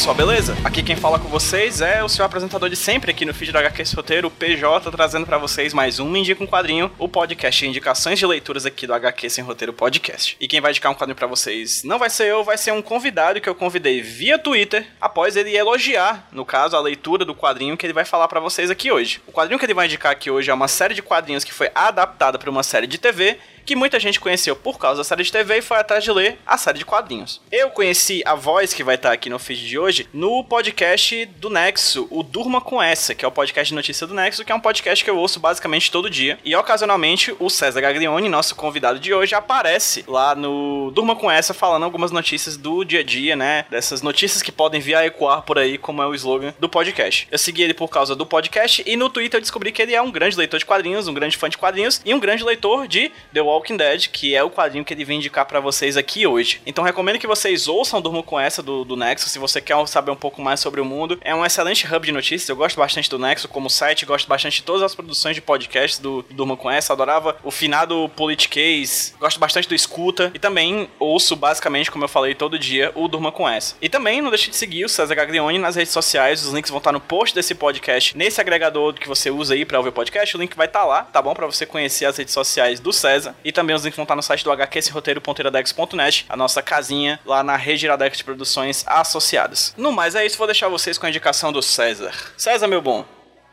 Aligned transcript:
Pessoal, 0.00 0.14
beleza? 0.14 0.56
Aqui 0.64 0.82
quem 0.82 0.96
fala 0.96 1.18
com 1.18 1.28
vocês 1.28 1.82
é 1.82 2.02
o 2.02 2.08
seu 2.08 2.24
apresentador 2.24 2.70
de 2.70 2.76
sempre 2.76 3.10
aqui 3.10 3.26
no 3.26 3.34
feed 3.34 3.52
da 3.52 3.58
HQ 3.58 3.82
Roteiro, 3.94 4.28
o 4.28 4.30
PJ, 4.30 4.90
trazendo 4.90 5.26
pra 5.26 5.36
vocês 5.36 5.74
mais 5.74 5.98
um 5.98 6.16
Indica 6.16 6.42
um 6.42 6.46
Quadrinho, 6.46 6.90
o 6.98 7.06
podcast 7.06 7.66
indicações 7.66 8.18
de 8.18 8.24
leituras 8.24 8.64
aqui 8.64 8.86
do 8.86 8.94
HQ 8.94 9.28
Sem 9.28 9.44
Roteiro 9.44 9.74
Podcast. 9.74 10.38
E 10.40 10.48
quem 10.48 10.58
vai 10.58 10.70
indicar 10.70 10.90
um 10.90 10.94
quadrinho 10.94 11.16
pra 11.16 11.26
vocês 11.26 11.84
não 11.84 11.98
vai 11.98 12.08
ser 12.08 12.28
eu, 12.28 12.42
vai 12.42 12.56
ser 12.56 12.72
um 12.72 12.80
convidado 12.80 13.42
que 13.42 13.48
eu 13.48 13.54
convidei 13.54 14.00
via 14.00 14.38
Twitter, 14.38 14.86
após 14.98 15.36
ele 15.36 15.54
elogiar, 15.54 16.26
no 16.32 16.46
caso, 16.46 16.76
a 16.76 16.80
leitura 16.80 17.22
do 17.26 17.34
quadrinho 17.34 17.76
que 17.76 17.84
ele 17.84 17.92
vai 17.92 18.06
falar 18.06 18.26
pra 18.26 18.40
vocês 18.40 18.70
aqui 18.70 18.90
hoje. 18.90 19.20
O 19.26 19.32
quadrinho 19.32 19.58
que 19.58 19.66
ele 19.66 19.74
vai 19.74 19.84
indicar 19.84 20.12
aqui 20.12 20.30
hoje 20.30 20.50
é 20.50 20.54
uma 20.54 20.68
série 20.68 20.94
de 20.94 21.02
quadrinhos 21.02 21.44
que 21.44 21.52
foi 21.52 21.70
adaptada 21.74 22.38
pra 22.38 22.48
uma 22.48 22.62
série 22.62 22.86
de 22.86 22.96
TV 22.96 23.36
que 23.64 23.76
muita 23.76 24.00
gente 24.00 24.20
conheceu 24.20 24.54
por 24.56 24.78
causa 24.78 24.98
da 24.98 25.04
série 25.04 25.22
de 25.22 25.32
TV 25.32 25.58
e 25.58 25.62
foi 25.62 25.78
atrás 25.78 26.02
de 26.04 26.10
ler 26.12 26.38
a 26.46 26.56
série 26.58 26.78
de 26.78 26.84
quadrinhos. 26.84 27.40
Eu 27.50 27.70
conheci 27.70 28.22
a 28.24 28.34
voz 28.34 28.72
que 28.72 28.84
vai 28.84 28.94
estar 28.94 29.12
aqui 29.12 29.28
no 29.28 29.38
feed 29.38 29.66
de 29.66 29.78
hoje 29.78 30.08
no 30.12 30.44
podcast 30.44 31.26
do 31.26 31.50
Nexo, 31.50 32.06
o 32.10 32.22
Durma 32.22 32.60
com 32.60 32.82
Essa, 32.82 33.14
que 33.14 33.24
é 33.24 33.28
o 33.28 33.32
podcast 33.32 33.70
de 33.70 33.74
notícia 33.74 34.06
do 34.06 34.14
Nexo, 34.14 34.44
que 34.44 34.52
é 34.52 34.54
um 34.54 34.60
podcast 34.60 35.04
que 35.04 35.10
eu 35.10 35.16
ouço 35.16 35.40
basicamente 35.40 35.90
todo 35.90 36.10
dia. 36.10 36.38
E 36.44 36.54
ocasionalmente 36.54 37.34
o 37.38 37.48
César 37.48 37.80
Gaglione, 37.80 38.28
nosso 38.28 38.54
convidado 38.54 38.98
de 38.98 39.12
hoje, 39.12 39.34
aparece 39.34 40.04
lá 40.06 40.34
no 40.34 40.90
Durma 40.92 41.16
com 41.16 41.30
Essa 41.30 41.54
falando 41.54 41.84
algumas 41.84 42.10
notícias 42.10 42.56
do 42.56 42.84
dia 42.84 43.00
a 43.00 43.04
dia, 43.04 43.36
né? 43.36 43.64
Dessas 43.70 44.02
notícias 44.02 44.42
que 44.42 44.52
podem 44.52 44.80
vir 44.80 44.94
a 44.94 45.06
ecoar 45.06 45.42
por 45.42 45.58
aí, 45.58 45.78
como 45.78 46.02
é 46.02 46.06
o 46.06 46.14
slogan 46.14 46.54
do 46.58 46.68
podcast. 46.68 47.28
Eu 47.30 47.38
segui 47.38 47.62
ele 47.62 47.74
por 47.74 47.88
causa 47.88 48.14
do 48.14 48.26
podcast 48.26 48.82
e 48.86 48.96
no 48.96 49.10
Twitter 49.10 49.38
eu 49.38 49.42
descobri 49.42 49.72
que 49.72 49.82
ele 49.82 49.94
é 49.94 50.02
um 50.02 50.10
grande 50.10 50.36
leitor 50.36 50.58
de 50.58 50.66
quadrinhos, 50.66 51.08
um 51.08 51.14
grande 51.14 51.36
fã 51.36 51.48
de 51.48 51.58
quadrinhos 51.58 52.00
e 52.04 52.14
um 52.14 52.20
grande 52.20 52.44
leitor 52.44 52.86
de 52.86 53.10
The 53.32 53.40
Walking 53.50 53.76
Dead, 53.76 54.08
que 54.08 54.34
é 54.34 54.42
o 54.42 54.50
quadrinho 54.50 54.84
que 54.84 54.94
ele 54.94 55.04
vem 55.04 55.18
indicar 55.18 55.44
para 55.44 55.60
vocês 55.60 55.96
aqui 55.96 56.26
hoje. 56.26 56.60
Então 56.64 56.84
recomendo 56.84 57.18
que 57.18 57.26
vocês 57.26 57.68
ouçam 57.68 58.00
Durmo 58.00 58.22
com 58.22 58.38
essa 58.38 58.62
do, 58.62 58.84
do 58.84 58.96
Nexo, 58.96 59.28
se 59.28 59.38
você 59.38 59.60
quer 59.60 59.76
saber 59.86 60.10
um 60.10 60.16
pouco 60.16 60.40
mais 60.40 60.60
sobre 60.60 60.80
o 60.80 60.84
mundo. 60.84 61.18
É 61.22 61.34
um 61.34 61.44
excelente 61.44 61.86
hub 61.86 62.06
de 62.06 62.12
notícias, 62.12 62.48
eu 62.48 62.56
gosto 62.56 62.76
bastante 62.76 63.10
do 63.10 63.18
Nexo 63.18 63.48
como 63.48 63.68
site, 63.68 64.06
gosto 64.06 64.28
bastante 64.28 64.56
de 64.56 64.62
todas 64.62 64.82
as 64.82 64.94
produções 64.94 65.34
de 65.34 65.40
podcast 65.40 66.00
do, 66.00 66.24
Durmo 66.30 66.56
com 66.56 66.70
essa, 66.70 66.92
adorava 66.92 67.36
o 67.42 67.50
finado 67.50 68.08
Politicase, 68.16 69.14
gosto 69.18 69.40
bastante 69.40 69.68
do 69.68 69.74
Escuta 69.74 70.30
e 70.34 70.38
também 70.38 70.88
ouço 70.98 71.34
basicamente, 71.34 71.90
como 71.90 72.04
eu 72.04 72.08
falei, 72.08 72.34
todo 72.34 72.58
dia 72.58 72.92
o 72.94 73.08
Durma 73.08 73.32
com 73.32 73.48
essa. 73.48 73.74
E 73.80 73.88
também 73.88 74.22
não 74.22 74.30
deixe 74.30 74.50
de 74.50 74.56
seguir 74.56 74.84
o 74.84 74.88
César 74.88 75.14
Gaglione 75.14 75.58
nas 75.58 75.76
redes 75.76 75.92
sociais, 75.92 76.44
os 76.44 76.52
links 76.52 76.70
vão 76.70 76.78
estar 76.78 76.92
no 76.92 77.00
post 77.00 77.34
desse 77.34 77.54
podcast, 77.54 78.16
nesse 78.16 78.40
agregador 78.40 78.94
que 78.94 79.08
você 79.08 79.30
usa 79.30 79.54
aí 79.54 79.64
para 79.64 79.78
ouvir 79.78 79.92
podcast, 79.92 80.36
o 80.36 80.40
link 80.40 80.56
vai 80.56 80.66
estar 80.66 80.84
lá, 80.84 81.02
tá 81.02 81.20
bom? 81.20 81.34
Para 81.34 81.46
você 81.46 81.66
conhecer 81.66 82.04
as 82.04 82.16
redes 82.16 82.34
sociais 82.34 82.80
do 82.80 82.92
César 82.92 83.34
e 83.44 83.52
também 83.52 83.74
os 83.74 83.82
links 83.82 83.96
vão 83.96 84.04
estar 84.04 84.16
no 84.16 84.22
site 84.22 84.44
do 84.44 84.50
hqsroteiro.iradex.net, 84.50 86.26
a 86.28 86.36
nossa 86.36 86.62
casinha 86.62 87.20
lá 87.24 87.42
na 87.42 87.56
rede 87.56 87.86
Iradex 87.86 88.18
de 88.18 88.24
produções 88.24 88.84
associadas. 88.86 89.74
No 89.76 89.92
mais 89.92 90.14
é 90.14 90.24
isso, 90.24 90.38
vou 90.38 90.46
deixar 90.46 90.68
vocês 90.68 90.98
com 90.98 91.06
a 91.06 91.08
indicação 91.08 91.52
do 91.52 91.62
César. 91.62 92.12
César, 92.36 92.66
meu 92.66 92.80
bom, 92.82 93.04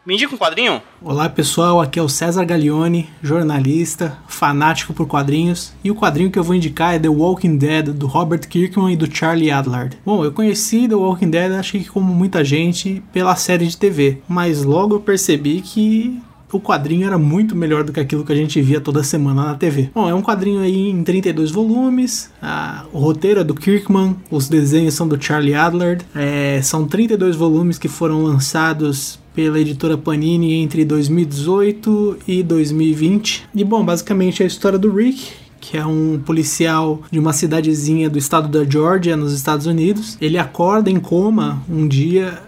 me 0.08 0.13
indica 0.13 0.33
um 0.33 0.38
quadrinho? 0.38 0.81
Olá 1.02 1.27
pessoal, 1.27 1.81
aqui 1.81 1.99
é 1.99 2.02
o 2.02 2.08
César 2.08 2.45
Gaglione, 2.45 3.09
jornalista, 3.21 4.17
fanático 4.25 4.93
por 4.93 5.05
quadrinhos, 5.05 5.73
e 5.83 5.91
o 5.91 5.95
quadrinho 5.95 6.31
que 6.31 6.39
eu 6.39 6.45
vou 6.45 6.55
indicar 6.55 6.95
é 6.95 6.99
The 6.99 7.09
Walking 7.09 7.58
Dead, 7.58 7.89
do 7.89 8.08
Robert 8.08 8.48
Kirkman 8.48 8.93
e 8.93 8.95
do 8.95 9.14
Charlie 9.14 9.52
Adlard. 9.52 9.98
Bom, 10.05 10.23
eu 10.23 10.31
conheci 10.31 10.87
The 10.87 10.95
Walking 10.95 11.30
Dead, 11.30 11.52
acho 11.52 11.73
que 11.73 11.83
como 11.83 12.14
muita 12.14 12.42
gente, 12.42 13.04
pela 13.11 13.36
série 13.36 13.67
de 13.67 13.75
TV, 13.75 14.21
mas 14.30 14.64
logo 14.64 14.95
eu 14.95 15.02
percebi 15.02 15.59
que 15.59 16.21
o 16.52 16.59
quadrinho 16.59 17.05
era 17.05 17.17
muito 17.17 17.55
melhor 17.55 17.83
do 17.83 17.91
que 17.91 17.99
aquilo 17.99 18.23
que 18.23 18.31
a 18.31 18.35
gente 18.35 18.61
via 18.61 18.80
toda 18.80 19.03
semana 19.03 19.45
na 19.45 19.55
TV. 19.55 19.89
Bom, 19.93 20.09
é 20.09 20.13
um 20.13 20.21
quadrinho 20.21 20.61
aí 20.61 20.89
em 20.89 21.03
32 21.03 21.52
volumes, 21.52 22.30
ah, 22.41 22.85
o 22.93 22.99
roteiro 22.99 23.39
é 23.39 23.43
do 23.43 23.53
Kirkman, 23.53 24.15
os 24.31 24.47
desenhos 24.47 24.93
são 24.93 25.07
do 25.07 25.21
Charlie 25.21 25.53
Adlard, 25.53 26.05
é, 26.15 26.61
são 26.61 26.87
32 26.87 27.36
volumes 27.36 27.77
que 27.77 27.87
foram 27.87 28.23
lançados 28.23 29.19
pela 29.33 29.59
editora 29.59 29.97
Panini 29.97 30.55
entre 30.55 30.83
2018 30.83 32.17
e 32.27 32.41
2020. 32.41 33.45
E 33.53 33.63
bom, 33.63 33.86
basicamente 33.86 34.41
é 34.41 34.45
a 34.45 34.47
história 34.47 34.80
do 34.80 34.91
Rick, 34.91 35.30
que 35.61 35.77
é 35.77 35.86
um 35.86 36.19
policial 36.25 37.03
de 37.11 37.19
uma 37.19 37.33
cidadezinha 37.33 38.09
do 38.09 38.17
estado 38.17 38.47
da 38.47 38.67
Georgia, 38.67 39.15
nos 39.15 39.33
Estados 39.33 39.65
Unidos. 39.65 40.17
Ele 40.19 40.37
acorda 40.37 40.89
em 40.89 40.99
coma 40.99 41.61
um 41.69 41.87
dia 41.87 42.41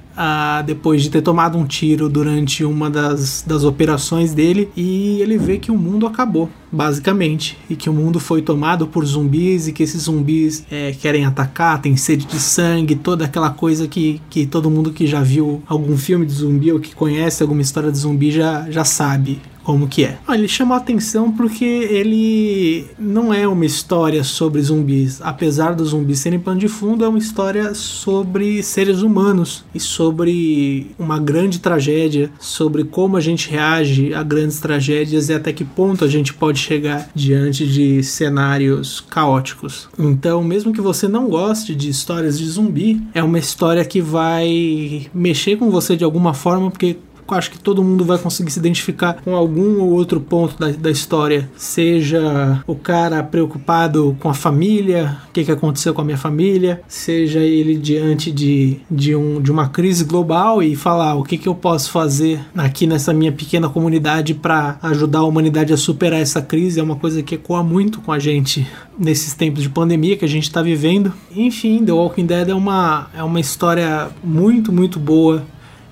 depois 0.65 1.01
de 1.01 1.09
ter 1.09 1.21
tomado 1.21 1.57
um 1.57 1.65
tiro 1.65 2.09
durante 2.09 2.63
uma 2.65 2.89
das, 2.89 3.43
das 3.45 3.63
operações 3.63 4.33
dele 4.33 4.69
e 4.75 5.21
ele 5.21 5.37
vê 5.37 5.57
que 5.57 5.71
o 5.71 5.77
mundo 5.77 6.05
acabou, 6.05 6.49
basicamente, 6.71 7.57
e 7.69 7.75
que 7.75 7.89
o 7.89 7.93
mundo 7.93 8.19
foi 8.19 8.41
tomado 8.41 8.87
por 8.87 9.05
zumbis 9.05 9.67
e 9.67 9.73
que 9.73 9.83
esses 9.83 10.03
zumbis 10.03 10.65
é, 10.69 10.91
querem 10.91 11.25
atacar, 11.25 11.81
tem 11.81 11.95
sede 11.95 12.25
de 12.25 12.39
sangue, 12.39 12.95
toda 12.95 13.25
aquela 13.25 13.49
coisa 13.49 13.87
que, 13.87 14.21
que 14.29 14.45
todo 14.45 14.69
mundo 14.69 14.91
que 14.91 15.07
já 15.07 15.21
viu 15.21 15.63
algum 15.67 15.97
filme 15.97 16.25
de 16.25 16.33
zumbi 16.33 16.71
ou 16.71 16.79
que 16.79 16.93
conhece 16.93 17.41
alguma 17.41 17.61
história 17.61 17.91
de 17.91 17.97
zumbi 17.97 18.31
já, 18.31 18.69
já 18.69 18.83
sabe 18.83 19.41
como 19.69 19.87
que 19.87 20.03
é. 20.03 20.17
Ah, 20.27 20.35
ele 20.35 20.47
chama 20.47 20.73
a 20.73 20.79
atenção 20.79 21.31
porque 21.31 21.63
ele 21.63 22.87
não 22.97 23.31
é 23.31 23.47
uma 23.47 23.67
história 23.67 24.23
sobre 24.23 24.59
zumbis. 24.63 25.21
Apesar 25.21 25.75
dos 25.75 25.89
zumbis 25.89 26.17
serem 26.17 26.39
pano 26.39 26.59
de 26.59 26.67
fundo, 26.67 27.05
é 27.05 27.07
uma 27.07 27.19
história 27.19 27.75
sobre 27.75 28.63
seres 28.63 29.03
humanos 29.03 29.63
e 29.71 29.79
sobre 29.79 30.87
uma 30.97 31.19
grande 31.19 31.59
tragédia, 31.59 32.31
sobre 32.39 32.83
como 32.83 33.15
a 33.15 33.21
gente 33.21 33.47
reage 33.47 34.11
a 34.11 34.23
grandes 34.23 34.59
tragédias 34.59 35.29
e 35.29 35.35
até 35.35 35.53
que 35.53 35.63
ponto 35.63 36.03
a 36.03 36.07
gente 36.07 36.33
pode 36.33 36.57
chegar 36.57 37.07
diante 37.13 37.67
de 37.67 38.01
cenários 38.01 38.99
caóticos. 38.99 39.87
Então, 39.99 40.43
mesmo 40.43 40.73
que 40.73 40.81
você 40.81 41.07
não 41.07 41.29
goste 41.29 41.75
de 41.75 41.89
histórias 41.89 42.39
de 42.39 42.47
zumbi, 42.47 42.99
é 43.13 43.21
uma 43.21 43.37
história 43.37 43.85
que 43.85 44.01
vai 44.01 45.05
mexer 45.13 45.57
com 45.57 45.69
você 45.69 45.95
de 45.95 46.03
alguma 46.03 46.33
forma, 46.33 46.71
porque 46.71 46.97
acho 47.35 47.51
que 47.51 47.59
todo 47.59 47.83
mundo 47.83 48.03
vai 48.03 48.17
conseguir 48.17 48.51
se 48.51 48.59
identificar 48.59 49.21
com 49.23 49.35
algum 49.35 49.81
ou 49.81 49.91
outro 49.91 50.19
ponto 50.19 50.57
da, 50.57 50.71
da 50.71 50.91
história. 50.91 51.49
Seja 51.55 52.63
o 52.65 52.75
cara 52.75 53.23
preocupado 53.23 54.15
com 54.19 54.29
a 54.29 54.33
família, 54.33 55.17
o 55.29 55.33
que, 55.33 55.43
que 55.43 55.51
aconteceu 55.51 55.93
com 55.93 56.01
a 56.01 56.05
minha 56.05 56.17
família, 56.17 56.81
seja 56.87 57.39
ele 57.39 57.77
diante 57.77 58.31
de, 58.31 58.79
de, 58.89 59.15
um, 59.15 59.41
de 59.41 59.51
uma 59.51 59.69
crise 59.69 60.03
global 60.03 60.61
e 60.61 60.75
falar 60.75 61.15
o 61.15 61.23
que, 61.23 61.37
que 61.37 61.47
eu 61.47 61.55
posso 61.55 61.91
fazer 61.91 62.39
aqui 62.55 62.85
nessa 62.85 63.13
minha 63.13 63.31
pequena 63.31 63.69
comunidade 63.69 64.33
para 64.33 64.77
ajudar 64.81 65.19
a 65.19 65.23
humanidade 65.23 65.73
a 65.73 65.77
superar 65.77 66.19
essa 66.19 66.41
crise. 66.41 66.79
É 66.79 66.83
uma 66.83 66.95
coisa 66.95 67.21
que 67.21 67.35
ecoa 67.35 67.63
muito 67.63 68.01
com 68.01 68.11
a 68.11 68.19
gente 68.19 68.67
nesses 68.97 69.33
tempos 69.33 69.63
de 69.63 69.69
pandemia 69.69 70.17
que 70.17 70.25
a 70.25 70.29
gente 70.29 70.43
está 70.43 70.61
vivendo. 70.61 71.13
Enfim, 71.35 71.83
The 71.85 71.91
Walking 71.91 72.25
Dead 72.25 72.49
é 72.49 72.55
uma, 72.55 73.07
é 73.15 73.23
uma 73.23 73.39
história 73.39 74.09
muito, 74.23 74.71
muito 74.71 74.99
boa 74.99 75.43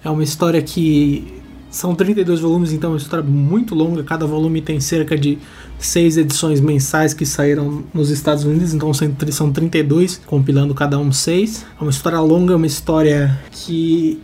é 0.07 0.09
uma 0.09 0.23
história 0.23 0.61
que 0.61 1.33
são 1.69 1.93
32 1.93 2.39
volumes, 2.39 2.71
então 2.71 2.91
é 2.91 2.93
uma 2.93 2.97
história 2.97 3.23
muito 3.23 3.75
longa. 3.75 4.01
Cada 4.03 4.25
volume 4.25 4.61
tem 4.61 4.79
cerca 4.79 5.17
de 5.17 5.37
seis 5.77 6.15
edições 6.15 6.61
mensais 6.61 7.13
que 7.13 7.25
saíram 7.25 7.83
nos 7.93 8.09
Estados 8.09 8.45
Unidos, 8.45 8.73
então 8.73 8.91
são 8.93 9.51
32, 9.51 10.21
compilando 10.25 10.73
cada 10.73 10.97
um 10.97 11.11
seis. 11.11 11.65
É 11.77 11.83
uma 11.83 11.91
história 11.91 12.19
longa, 12.21 12.55
uma 12.55 12.65
história 12.65 13.37
que 13.51 14.19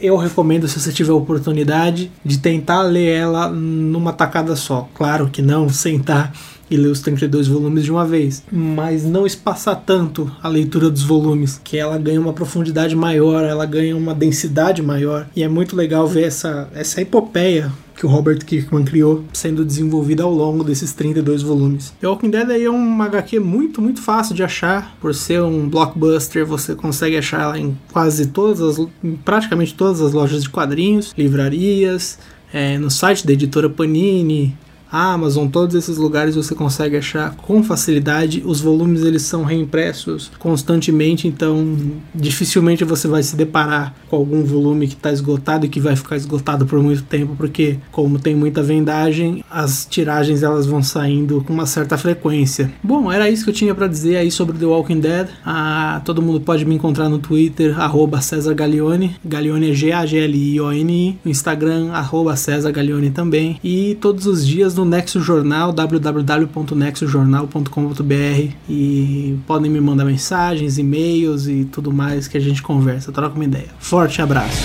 eu 0.00 0.16
recomendo 0.16 0.66
se 0.66 0.80
você 0.80 0.92
tiver 0.92 1.12
a 1.12 1.14
oportunidade 1.14 2.10
de 2.24 2.38
tentar 2.38 2.82
ler 2.82 3.14
ela 3.14 3.48
numa 3.48 4.12
tacada 4.12 4.56
só. 4.56 4.88
Claro 4.92 5.28
que 5.30 5.40
não 5.40 5.68
sentar 5.68 6.32
e 6.70 6.76
ler 6.76 6.88
os 6.88 7.00
32 7.00 7.48
volumes 7.48 7.84
de 7.84 7.90
uma 7.90 8.06
vez, 8.06 8.42
mas 8.50 9.04
não 9.04 9.26
espaçar 9.26 9.82
tanto 9.84 10.30
a 10.42 10.48
leitura 10.48 10.90
dos 10.90 11.02
volumes, 11.02 11.60
que 11.62 11.78
ela 11.78 11.98
ganha 11.98 12.20
uma 12.20 12.32
profundidade 12.32 12.94
maior, 12.94 13.44
ela 13.44 13.66
ganha 13.66 13.96
uma 13.96 14.14
densidade 14.14 14.82
maior, 14.82 15.26
e 15.34 15.42
é 15.42 15.48
muito 15.48 15.76
legal 15.76 16.06
ver 16.06 16.24
essa, 16.24 16.68
essa 16.74 17.00
epopeia 17.00 17.72
que 17.98 18.06
o 18.06 18.08
Robert 18.08 18.38
Kirkman 18.44 18.84
criou 18.84 19.24
sendo 19.32 19.64
desenvolvida 19.64 20.22
ao 20.22 20.32
longo 20.32 20.62
desses 20.62 20.92
32 20.92 21.42
volumes. 21.42 21.92
The 22.00 22.06
Walking 22.06 22.30
Dead 22.30 22.48
aí 22.48 22.64
é 22.64 22.70
um 22.70 23.02
HQ 23.02 23.40
muito, 23.40 23.82
muito 23.82 24.00
fácil 24.00 24.36
de 24.36 24.42
achar, 24.44 24.96
por 25.00 25.12
ser 25.12 25.42
um 25.42 25.68
blockbuster, 25.68 26.46
você 26.46 26.76
consegue 26.76 27.16
achar 27.16 27.42
ela 27.42 27.58
em 27.58 27.76
quase 27.92 28.26
todas 28.26 28.60
as, 28.60 28.86
praticamente 29.24 29.74
todas 29.74 30.00
as 30.00 30.12
lojas 30.12 30.44
de 30.44 30.48
quadrinhos, 30.48 31.12
livrarias, 31.18 32.20
é, 32.52 32.78
no 32.78 32.90
site 32.90 33.26
da 33.26 33.32
editora 33.32 33.68
Panini, 33.68 34.56
Amazon, 34.90 35.48
todos 35.48 35.74
esses 35.74 35.96
lugares 35.96 36.34
você 36.34 36.54
consegue 36.54 36.96
achar 36.96 37.34
com 37.36 37.62
facilidade. 37.62 38.42
Os 38.44 38.60
volumes 38.60 39.02
eles 39.02 39.22
são 39.22 39.44
reimpressos 39.44 40.30
constantemente, 40.38 41.26
então 41.26 41.76
dificilmente 42.14 42.84
você 42.84 43.08
vai 43.08 43.22
se 43.22 43.36
deparar 43.36 43.94
com 44.08 44.16
algum 44.16 44.44
volume 44.44 44.86
que 44.86 44.94
está 44.94 45.12
esgotado 45.12 45.66
e 45.66 45.68
que 45.68 45.80
vai 45.80 45.96
ficar 45.96 46.16
esgotado 46.16 46.66
por 46.66 46.82
muito 46.82 47.02
tempo, 47.02 47.34
porque 47.36 47.78
como 47.90 48.18
tem 48.18 48.34
muita 48.34 48.62
vendagem, 48.62 49.44
as 49.50 49.86
tiragens 49.88 50.42
elas 50.42 50.66
vão 50.66 50.82
saindo 50.82 51.42
com 51.46 51.52
uma 51.52 51.66
certa 51.66 51.98
frequência. 51.98 52.72
Bom, 52.82 53.10
era 53.10 53.28
isso 53.28 53.44
que 53.44 53.50
eu 53.50 53.54
tinha 53.54 53.74
para 53.74 53.86
dizer 53.86 54.16
aí 54.16 54.30
sobre 54.30 54.56
The 54.58 54.66
Walking 54.66 55.00
Dead. 55.00 55.28
Ah, 55.44 56.00
todo 56.04 56.22
mundo 56.22 56.40
pode 56.40 56.64
me 56.64 56.74
encontrar 56.74 57.08
no 57.08 57.18
Twitter, 57.18 57.74
César 58.20 58.54
Gaglione. 58.54 59.16
Gaglione 59.24 59.70
é 59.70 59.74
G-A-G-L-I-O-N-I. 59.74 61.18
No 61.24 61.30
Instagram, 61.30 61.90
arroba 61.92 62.36
César 62.36 62.70
Gaglione 62.70 63.10
também. 63.10 63.58
E 63.62 63.96
todos 64.00 64.26
os 64.26 64.46
dias 64.46 64.74
no 64.78 64.84
Nexo 64.84 65.20
Jornal, 65.20 65.72
www.nexojornal.com.br. 65.72 68.52
E 68.68 69.38
podem 69.46 69.70
me 69.70 69.80
mandar 69.80 70.04
mensagens, 70.04 70.76
e-mails 70.78 71.46
e 71.48 71.64
tudo 71.64 71.92
mais 71.92 72.28
que 72.28 72.36
a 72.36 72.40
gente 72.40 72.62
conversa, 72.62 73.10
troca 73.12 73.34
uma 73.34 73.44
ideia. 73.44 73.68
Forte 73.78 74.20
abraço. 74.22 74.62